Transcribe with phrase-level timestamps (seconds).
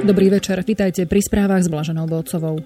[0.00, 2.64] Dobrý večer, vitajte pri správach s Blaženou Bolcovou.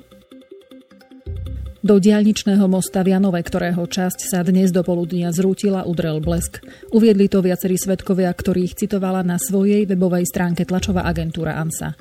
[1.83, 6.63] Do diaľničného mosta v Janove, ktorého časť sa dnes do poludnia zrútila, udrel blesk.
[6.95, 11.99] Uviedli to viacerí svetkovia, ktorých citovala na svojej webovej stránke tlačová agentúra ANSA.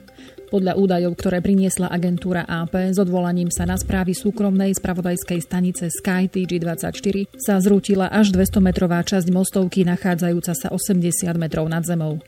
[0.54, 6.30] Podľa údajov, ktoré priniesla agentúra AP s odvolaním sa na správy súkromnej spravodajskej stanice Sky
[6.30, 11.10] TG24 sa zrútila až 200-metrová časť mostovky nachádzajúca sa 80
[11.42, 12.22] metrov nad zemou.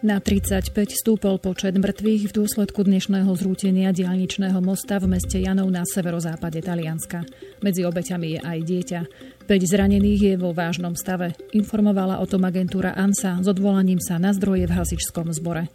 [0.00, 5.84] Na 35 stúpol počet mŕtvych v dôsledku dnešného zrútenia diálničného mosta v meste Janov na
[5.84, 7.20] severozápade Talianska.
[7.60, 9.00] Medzi obeťami je aj dieťa.
[9.44, 11.36] 5 zranených je vo vážnom stave.
[11.52, 15.68] Informovala o tom agentúra ANSA s odvolaním sa na zdroje v hasičskom zbore.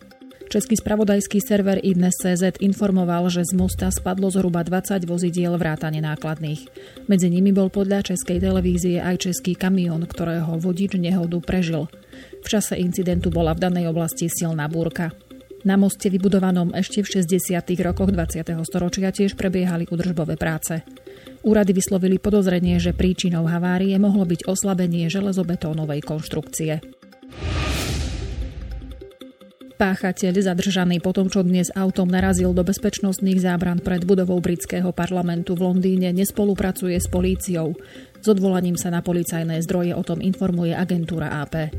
[0.45, 6.69] Český spravodajský server iDnes.cz informoval, že z mosta spadlo zhruba 20 vozidiel vrátane nákladných.
[7.09, 11.89] Medzi nimi bol podľa českej televízie aj český kamión, ktorého vodič nehodu prežil.
[12.45, 15.11] V čase incidentu bola v danej oblasti silná búrka.
[15.65, 17.65] Na moste vybudovanom ešte v 60.
[17.81, 18.45] rokoch 20.
[18.61, 20.85] storočia tiež prebiehali udržbové práce.
[21.41, 26.85] Úrady vyslovili podozrenie, že príčinou havárie mohlo byť oslabenie železobetónovej konštrukcie.
[29.75, 35.51] Páchateľ zadržaný po tom, čo dnes autom narazil do bezpečnostných zábran pred budovou britského parlamentu
[35.51, 37.75] v Londýne, nespolupracuje s políciou.
[38.23, 41.75] S odvolaním sa na policajné zdroje o tom informuje agentúra AP.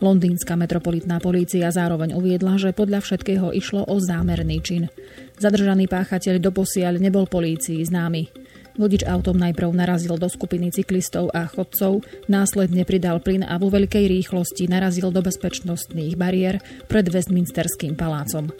[0.00, 4.88] Londýnska metropolitná polícia zároveň uviedla, že podľa všetkého išlo o zámerný čin.
[5.36, 8.43] Zadržaný páchateľ doposiaľ nebol polícii známy.
[8.74, 14.10] Vodič autom najprv narazil do skupiny cyklistov a chodcov, následne pridal plyn a vo veľkej
[14.10, 16.58] rýchlosti narazil do bezpečnostných bariér
[16.90, 18.50] pred Westminsterským palácom.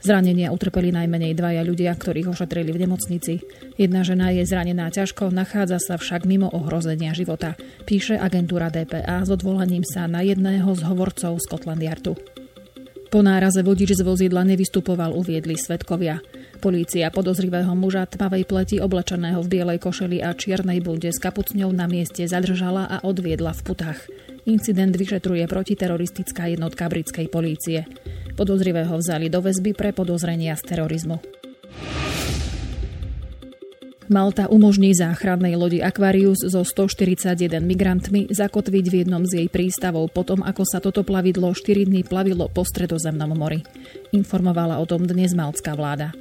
[0.00, 3.34] Zranenia utrpeli najmenej dvaja ľudia, ktorých ošetrili v nemocnici.
[3.78, 7.54] Jedna žena je zranená ťažko, nachádza sa však mimo ohrozenia života,
[7.86, 12.18] píše agentúra DPA s odvolaním sa na jedného z hovorcov Scotland Yardu.
[13.10, 16.22] Po náraze vodič z vozidla nevystupoval, uviedli svetkovia.
[16.60, 21.88] Polícia podozrivého muža tmavej pleti oblečeného v bielej košeli a čiernej bunde s kapucňou na
[21.88, 24.04] mieste zadržala a odviedla v putách.
[24.44, 27.88] Incident vyšetruje protiteroristická jednotka britskej polície.
[28.36, 31.16] Podozrivého vzali do väzby pre podozrenia z terorizmu.
[34.12, 40.44] Malta umožní záchrannej lodi Aquarius so 141 migrantmi zakotviť v jednom z jej prístavov potom,
[40.44, 43.64] ako sa toto plavidlo 4 dní plavilo po stredozemnom mori.
[44.12, 46.12] Informovala o tom dnes maltská vláda.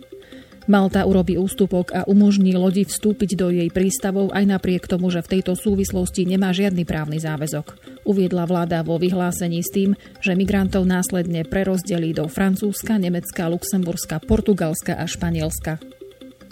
[0.69, 5.41] Malta urobí ústupok a umožní lodi vstúpiť do jej prístavov aj napriek tomu, že v
[5.41, 7.73] tejto súvislosti nemá žiadny právny záväzok.
[8.05, 14.93] Uviedla vláda vo vyhlásení s tým, že migrantov následne prerozdelí do Francúzska, Nemecka, Luxemburska, Portugalska
[14.93, 15.81] a Španielska.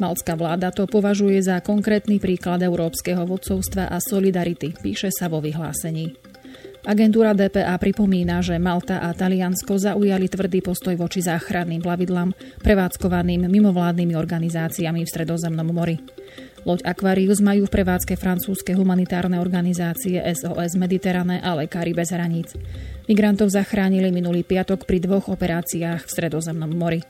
[0.02, 6.27] Maltská vláda to považuje za konkrétny príklad európskeho vodcovstva a solidarity, píše sa vo vyhlásení.
[6.88, 12.32] Agentúra DPA pripomína, že Malta a Taliansko zaujali tvrdý postoj voči záchranným plavidlám
[12.64, 16.00] prevádzkovaným mimovládnymi organizáciami v Stredozemnom mori.
[16.64, 22.56] Loď Aquarius majú v prevádzke francúzske humanitárne organizácie SOS Mediterane a Lekári bez hraníc.
[23.12, 27.04] Migrantov zachránili minulý piatok pri dvoch operáciách v Stredozemnom mori.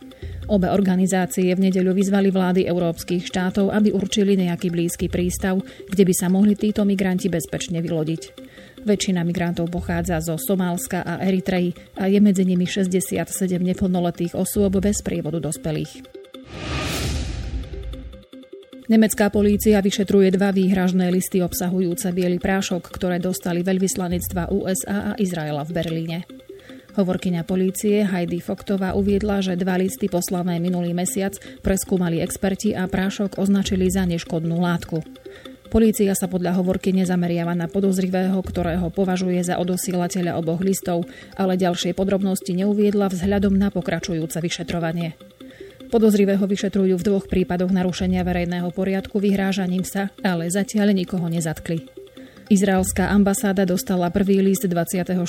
[0.49, 6.13] Obe organizácie v nedeľu vyzvali vlády európskych štátov, aby určili nejaký blízky prístav, kde by
[6.17, 8.46] sa mohli títo migranti bezpečne vylodiť.
[8.85, 13.25] Väčšina migrantov pochádza zo Somálska a Eritreji a je medzi nimi 67
[13.57, 16.05] neplnoletých osôb bez prievodu dospelých.
[18.88, 25.67] Nemecká polícia vyšetruje dva výhražné listy obsahujúce biely prášok, ktoré dostali veľvyslanectva USA a Izraela
[25.67, 26.19] v Berlíne.
[26.95, 33.38] Hovorkyňa polície Heidi Foktová uviedla, že dva listy poslané minulý mesiac preskúmali experti a prášok
[33.38, 35.03] označili za neškodnú látku.
[35.77, 41.05] Polícia sa podľa hovorky nezameriava na podozrivého, ktorého považuje za odosielateľa oboch listov,
[41.38, 45.13] ale ďalšie podrobnosti neuviedla vzhľadom na pokračujúce vyšetrovanie.
[45.93, 51.96] Podozrivého vyšetrujú v dvoch prípadoch narušenia verejného poriadku vyhrážaním sa, ale zatiaľ nikoho nezatkli.
[52.47, 55.19] Izraelská ambasáda dostala prvý list 24.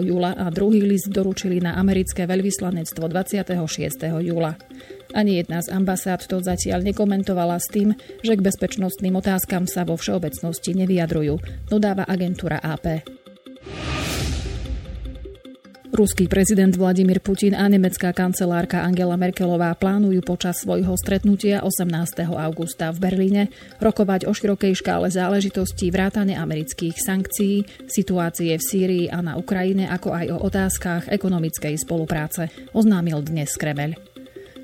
[0.00, 3.52] júla a druhý list doručili na americké veľvyslanectvo 26.
[4.24, 4.56] júla.
[5.12, 7.92] Ani jedna z ambasád to zatiaľ nekomentovala s tým,
[8.24, 13.04] že k bezpečnostným otázkam sa vo všeobecnosti nevyjadrujú, dodáva agentúra AP.
[15.94, 22.34] Ruský prezident Vladimír Putin a nemecká kancelárka Angela Merkelová plánujú počas svojho stretnutia 18.
[22.34, 23.42] augusta v Berlíne
[23.78, 30.10] rokovať o širokej škále záležitostí vrátane amerických sankcií, situácie v Sýrii a na Ukrajine, ako
[30.10, 34.13] aj o otázkach ekonomickej spolupráce, oznámil dnes Kremel.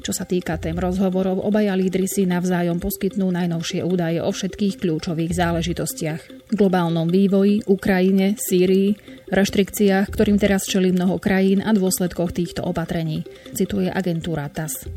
[0.01, 5.37] Čo sa týka tém rozhovorov, obaja lídry si navzájom poskytnú najnovšie údaje o všetkých kľúčových
[5.37, 6.51] záležitostiach.
[6.57, 8.97] Globálnom vývoji, Ukrajine, Sýrii,
[9.29, 14.89] reštrikciách, ktorým teraz čelí mnoho krajín a dôsledkoch týchto opatrení, cituje agentúra TAS.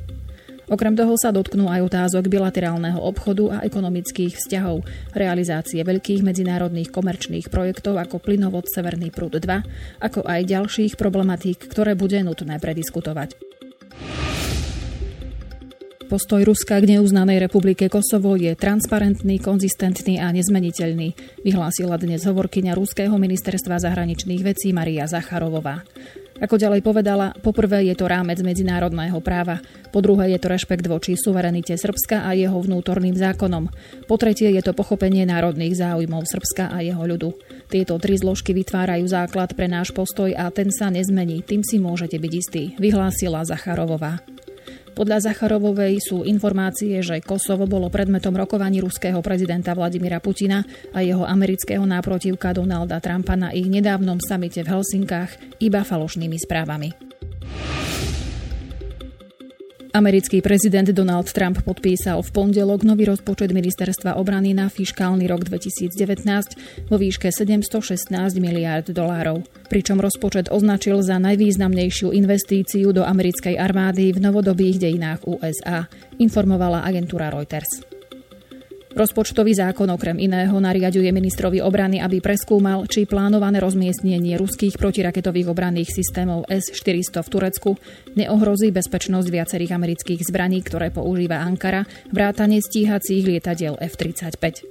[0.71, 7.51] Okrem toho sa dotknú aj otázok bilaterálneho obchodu a ekonomických vzťahov, realizácie veľkých medzinárodných komerčných
[7.51, 13.52] projektov ako plynovod Severný prúd 2, ako aj ďalších problematík, ktoré bude nutné prediskutovať.
[16.03, 21.15] Postoj Ruska k neuznanej republike Kosovo je transparentný, konzistentný a nezmeniteľný,
[21.47, 25.85] vyhlásila dnes hovorkyňa Ruského ministerstva zahraničných vecí Maria Zacharovová.
[26.43, 29.63] Ako ďalej povedala, poprvé je to rámec medzinárodného práva,
[29.93, 33.71] po druhé je to rešpekt voči suverenite Srbska a jeho vnútorným zákonom,
[34.09, 37.31] po tretie je to pochopenie národných záujmov Srbska a jeho ľudu.
[37.71, 42.19] Tieto tri zložky vytvárajú základ pre náš postoj a ten sa nezmení, tým si môžete
[42.19, 44.32] byť istí, vyhlásila Zacharovová.
[44.93, 50.61] Podľa Zacharovovej sú informácie, že Kosovo bolo predmetom rokovaní ruského prezidenta Vladimira Putina
[50.93, 56.89] a jeho amerického náprotivka Donalda Trumpa na ich nedávnom samite v Helsinkách iba falošnými správami.
[59.93, 66.89] Americký prezident Donald Trump podpísal v pondelok nový rozpočet ministerstva obrany na fiškálny rok 2019
[66.89, 68.09] vo výške 716
[68.41, 69.45] miliárd dolárov.
[69.69, 75.85] Pričom rozpočet označil za najvýznamnejšiu investíciu do americkej armády v novodobých dejinách USA,
[76.17, 77.92] informovala agentúra Reuters.
[78.93, 85.89] Rozpočtový zákon okrem iného nariaduje ministrovi obrany, aby preskúmal, či plánované rozmiestnenie ruských protiraketových obranných
[85.89, 87.71] systémov S-400 v Turecku
[88.13, 94.61] neohrozí bezpečnosť viacerých amerických zbraní, ktoré používa Ankara, vrátane stíhacích lietadiel F-35.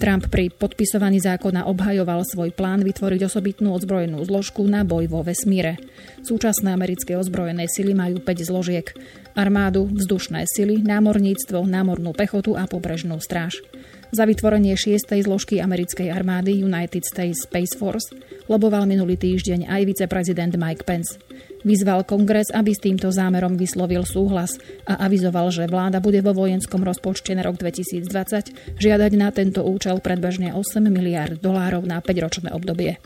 [0.00, 5.76] Trump pri podpisovaní zákona obhajoval svoj plán vytvoriť osobitnú odzbrojenú zložku na boj vo vesmíre.
[6.24, 8.88] Súčasné americké ozbrojené sily majú 5 zložiek.
[9.38, 13.62] Armádu, vzdušné sily, námorníctvo, námornú pechotu a pobrežnú stráž.
[14.10, 18.10] Za vytvorenie šiestej zložky americkej armády United States Space Force
[18.50, 21.14] loboval minulý týždeň aj viceprezident Mike Pence.
[21.62, 26.82] Vyzval kongres, aby s týmto zámerom vyslovil súhlas a avizoval, že vláda bude vo vojenskom
[26.82, 32.98] rozpočte na rok 2020 žiadať na tento účel predbežne 8 miliard dolárov na 5-ročné obdobie.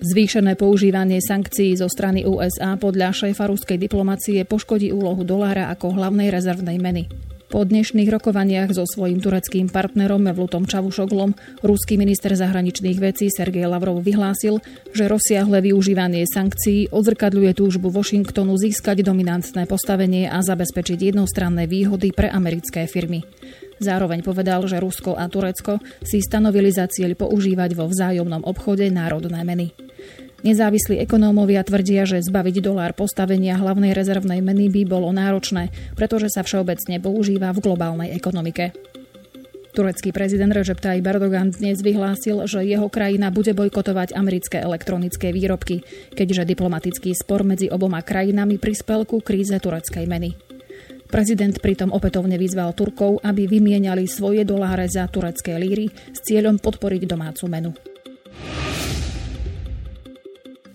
[0.00, 6.32] Zvýšené používanie sankcií zo strany USA podľa šéfa ruskej diplomacie poškodí úlohu dolára ako hlavnej
[6.32, 7.04] rezervnej meny.
[7.52, 14.00] Po dnešných rokovaniach so svojím tureckým partnerom Mevlutom Čavušoglom ruský minister zahraničných vecí Sergej Lavrov
[14.00, 14.64] vyhlásil,
[14.96, 22.32] že rozsiahle využívanie sankcií odzrkadľuje túžbu Washingtonu získať dominantné postavenie a zabezpečiť jednostranné výhody pre
[22.32, 23.20] americké firmy.
[23.80, 29.40] Zároveň povedal, že Rusko a Turecko si stanovili za cieľ používať vo vzájomnom obchode národné
[29.40, 29.72] meny.
[30.40, 36.44] Nezávislí ekonómovia tvrdia, že zbaviť dolár postavenia hlavnej rezervnej meny by bolo náročné, pretože sa
[36.44, 38.72] všeobecne používa v globálnej ekonomike.
[39.70, 45.86] Turecký prezident Recep Tayyip Erdogan dnes vyhlásil, že jeho krajina bude bojkotovať americké elektronické výrobky,
[46.12, 50.49] keďže diplomatický spor medzi oboma krajinami prispel ku kríze tureckej meny.
[51.10, 57.02] Prezident pritom opätovne vyzval Turkov, aby vymieniali svoje doláre za turecké líry s cieľom podporiť
[57.02, 57.70] domácu menu.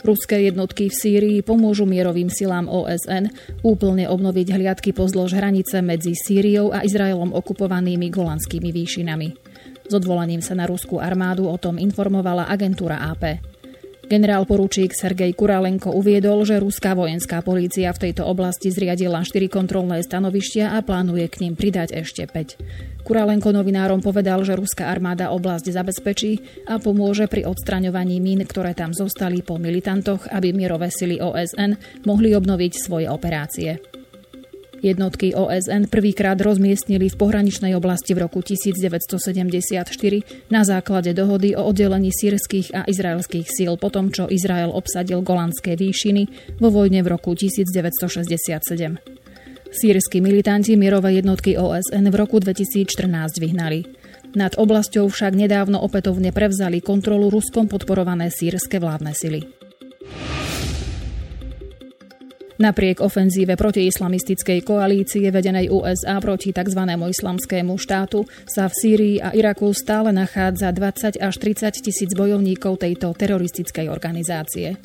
[0.06, 3.32] Ruské jednotky v Sýrii pomôžu mierovým silám OSN
[3.66, 9.34] úplne obnoviť hliadky pozdĺž hranice medzi Sýriou a Izraelom okupovanými golandskými výšinami.
[9.88, 13.55] S odvolaním sa na ruskú armádu o tom informovala agentúra AP.
[14.06, 20.06] Generál poručík Sergej Kuralenko uviedol, že ruská vojenská polícia v tejto oblasti zriadila 4 kontrolné
[20.06, 23.02] stanovištia a plánuje k ním pridať ešte 5.
[23.02, 28.94] Kuralenko novinárom povedal, že ruská armáda oblasť zabezpečí a pomôže pri odstraňovaní mín, ktoré tam
[28.94, 33.82] zostali po militantoch, aby mierové sily OSN mohli obnoviť svoje operácie.
[34.86, 39.90] Jednotky OSN prvýkrát rozmiestnili v pohraničnej oblasti v roku 1974
[40.54, 45.74] na základe dohody o oddelení sírskych a izraelských síl po tom, čo Izrael obsadil Golandské
[45.74, 48.62] výšiny vo vojne v roku 1967.
[49.74, 53.90] Sýrsky militanti mierové jednotky OSN v roku 2014 vyhnali.
[54.38, 59.50] Nad oblasťou však nedávno opätovne prevzali kontrolu Ruskom podporované sírske vládne sily.
[62.56, 66.88] Napriek ofenzíve protiislamistickej koalície vedenej USA proti tzv.
[66.88, 73.12] islamskému štátu sa v Sýrii a Iraku stále nachádza 20 až 30 tisíc bojovníkov tejto
[73.12, 74.80] teroristickej organizácie.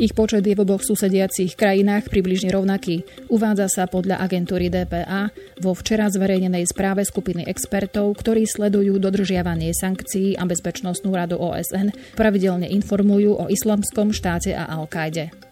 [0.00, 3.04] Ich počet je v oboch susediacich krajinách približne rovnaký.
[3.28, 5.28] Uvádza sa podľa agentúry DPA
[5.60, 12.72] vo včera zverejnenej správe skupiny expertov, ktorí sledujú dodržiavanie sankcií a Bezpečnostnú radu OSN, pravidelne
[12.72, 15.49] informujú o islamskom štáte a Al-Kaide.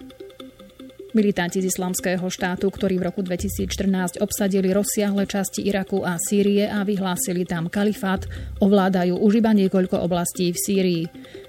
[1.17, 6.85] Militanti z islamského štátu, ktorí v roku 2014 obsadili rozsiahle časti Iraku a Sýrie a
[6.85, 8.29] vyhlásili tam kalifát,
[8.61, 11.03] ovládajú už iba niekoľko oblastí v Sýrii.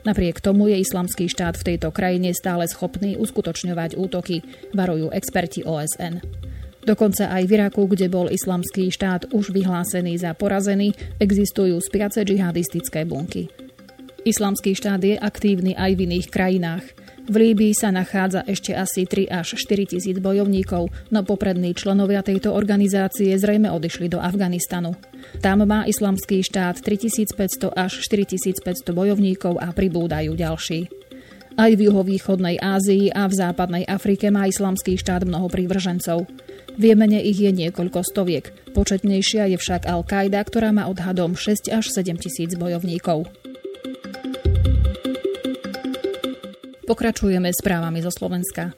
[0.07, 6.23] Napriek tomu je islamský štát v tejto krajine stále schopný uskutočňovať útoky, varujú experti OSN.
[6.87, 13.03] Dokonca aj v Iraku, kde bol islamský štát už vyhlásený za porazený, existujú spiace džihadistické
[13.03, 13.51] bunky.
[14.23, 16.87] Islamský štát je aktívny aj v iných krajinách–
[17.29, 22.57] v Líbii sa nachádza ešte asi 3 až 4 tisíc bojovníkov, no poprední členovia tejto
[22.57, 24.97] organizácie zrejme odišli do Afganistanu.
[25.37, 28.65] Tam má islamský štát 3500 až 4500
[28.97, 30.89] bojovníkov a pribúdajú ďalší.
[31.53, 36.25] Aj v juhovýchodnej Ázii a v západnej Afrike má islamský štát mnoho prívržencov.
[36.79, 38.73] V Jemene ich je niekoľko stoviek.
[38.73, 43.29] Početnejšia je však Al-Qaida, ktorá má odhadom 6 až 7 tisíc bojovníkov.
[46.89, 48.73] Pokračujeme správami zo Slovenska.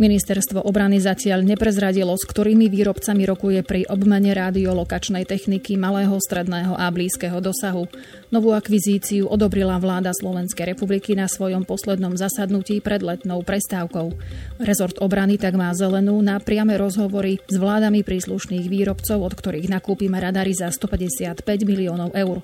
[0.00, 6.88] Ministerstvo obrany zatiaľ neprezradilo, s ktorými výrobcami rokuje pri obmene radiolokačnej techniky malého, stredného a
[6.88, 7.84] blízkeho dosahu.
[8.32, 14.16] Novú akvizíciu odobrila vláda Slovenskej republiky na svojom poslednom zasadnutí pred letnou prestávkou.
[14.64, 20.16] Rezort obrany tak má zelenú na priame rozhovory s vládami príslušných výrobcov, od ktorých nakúpime
[20.16, 22.40] radary za 155 miliónov eur.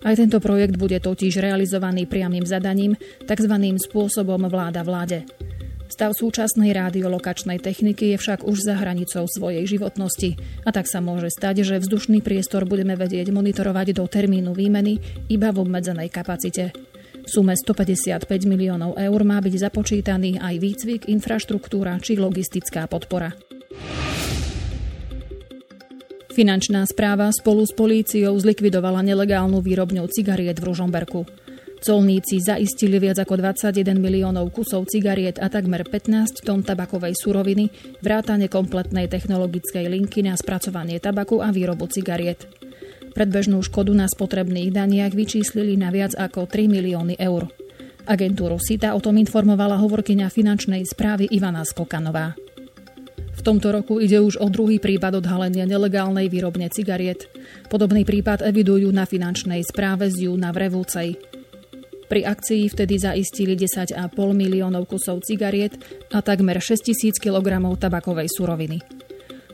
[0.00, 2.96] Aj tento projekt bude totiž realizovaný priamým zadaním,
[3.28, 3.54] tzv.
[3.76, 5.28] spôsobom vláda vláde.
[5.90, 11.34] Stav súčasnej radiolokačnej techniky je však už za hranicou svojej životnosti a tak sa môže
[11.34, 16.72] stať, že vzdušný priestor budeme vedieť monitorovať do termínu výmeny iba v obmedzenej kapacite.
[17.20, 23.36] V sume 155 miliónov eur má byť započítaný aj výcvik, infraštruktúra či logistická podpora.
[26.40, 31.28] Finančná správa spolu s políciou zlikvidovala nelegálnu výrobňu cigariet v Ružomberku.
[31.84, 37.68] Colníci zaistili viac ako 21 miliónov kusov cigariet a takmer 15 tón tabakovej suroviny,
[38.00, 42.48] vrátane kompletnej technologickej linky na spracovanie tabaku a výrobu cigariet.
[43.12, 47.52] Predbežnú škodu na spotrebných daniach vyčíslili na viac ako 3 milióny eur.
[48.08, 52.32] Agentúru SITA o tom informovala hovorkyňa finančnej správy Ivana Skokanová.
[53.40, 57.24] V tomto roku ide už o druhý prípad odhalenia nelegálnej výrobne cigariet.
[57.72, 61.08] Podobný prípad evidujú na finančnej správe z júna v Revúcej.
[62.04, 63.96] Pri akcii vtedy zaistili 10,5
[64.36, 65.72] miliónov kusov cigariet
[66.12, 68.84] a takmer 6 tisíc kg tabakovej suroviny.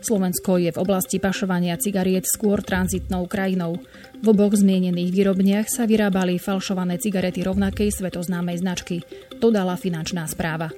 [0.03, 3.79] Slovensko je v oblasti pašovania cigariet skôr tranzitnou krajinou.
[4.19, 9.07] V oboch zmienených výrobniach sa vyrábali falšované cigarety rovnakej svetoznámej značky,
[9.39, 10.75] dodala finančná správa.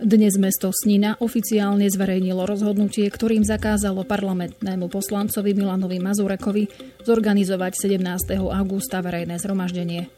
[0.00, 6.72] Dnes mesto Snina oficiálne zverejnilo rozhodnutie, ktorým zakázalo parlamentnému poslancovi Milanovi Mazurekovi
[7.04, 8.40] zorganizovať 17.
[8.40, 10.08] augusta verejné zhromaždenie.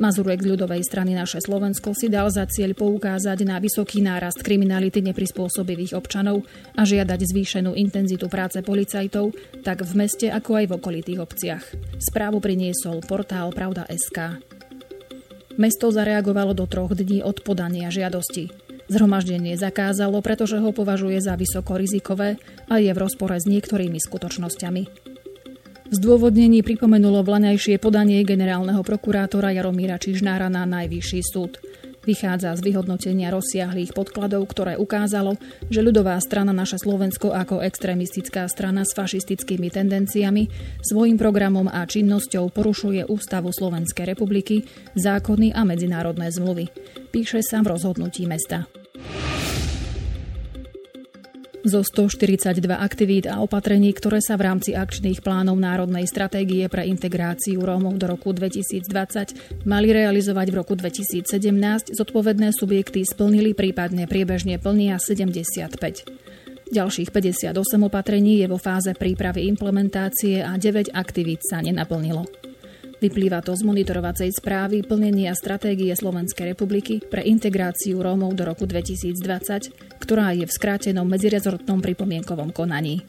[0.00, 5.04] Mazurek z ľudovej strany naše Slovensko si dal za cieľ poukázať na vysoký nárast kriminality
[5.04, 6.48] neprispôsobivých občanov
[6.80, 11.64] a žiadať zvýšenú intenzitu práce policajtov, tak v meste ako aj v okolitých obciach.
[12.00, 14.40] Správu priniesol portál Pravda.sk.
[15.60, 18.69] Mesto zareagovalo do troch dní od podania žiadosti.
[18.90, 24.82] Zhromaždenie zakázalo, pretože ho považuje za vysoko rizikové a je v rozpore s niektorými skutočnosťami.
[25.90, 31.62] V zdôvodnení pripomenulo vlaňajšie podanie generálneho prokurátora Jaromíra Čižnára na Najvyšší súd.
[32.00, 35.36] Vychádza z vyhodnotenia rozsiahlých podkladov, ktoré ukázalo,
[35.68, 40.48] že ľudová strana Naše Slovensko ako extrémistická strana s fašistickými tendenciami
[40.80, 44.64] svojim programom a činnosťou porušuje Ústavu Slovenskej republiky,
[44.96, 46.72] zákony a medzinárodné zmluvy.
[47.12, 48.64] Píše sa v rozhodnutí mesta.
[51.60, 57.60] Zo 142 aktivít a opatrení, ktoré sa v rámci akčných plánov Národnej stratégie pre integráciu
[57.60, 64.96] Rómov do roku 2020 mali realizovať v roku 2017, zodpovedné subjekty splnili prípadne priebežne plnia
[64.96, 65.76] 75.
[66.72, 67.52] Ďalších 58
[67.84, 72.49] opatrení je vo fáze prípravy implementácie a 9 aktivít sa nenaplnilo.
[73.00, 79.96] Vyplýva to z monitorovacej správy plnenia stratégie Slovenskej republiky pre integráciu Rómov do roku 2020,
[79.96, 83.00] ktorá je v skrátenom medzirezortnom pripomienkovom konaní.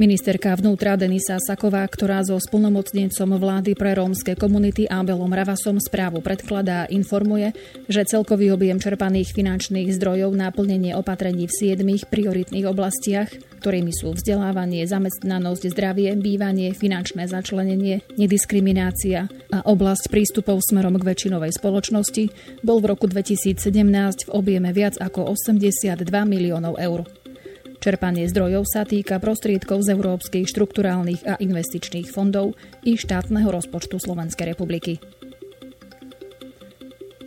[0.00, 6.88] Ministerka vnútra Denisa Saková, ktorá so splnomocnencom vlády pre rómske komunity Abelom Ravasom správu predkladá,
[6.88, 7.52] informuje,
[7.84, 13.28] že celkový objem čerpaných finančných zdrojov na plnenie opatrení v siedmých prioritných oblastiach,
[13.60, 21.52] ktorými sú vzdelávanie, zamestnanosť, zdravie, bývanie, finančné začlenenie, nediskriminácia a oblasť prístupov smerom k väčšinovej
[21.60, 22.24] spoločnosti,
[22.64, 23.60] bol v roku 2017
[24.26, 27.04] v objeme viac ako 82 miliónov eur.
[27.80, 34.52] Čerpanie zdrojov sa týka prostriedkov z európskych štrukturálnych a investičných fondov i štátneho rozpočtu Slovenskej
[34.52, 35.00] republiky.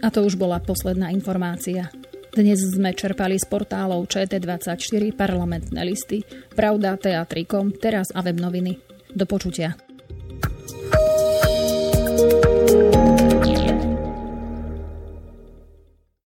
[0.04, 1.90] A to už bola posledná informácia.
[2.34, 6.26] Dnes sme čerpali z portálov ČT24, parlamentné listy,
[6.58, 8.82] Pravda, Teatrikom, Teraz a web noviny.
[9.14, 9.78] Do počutia.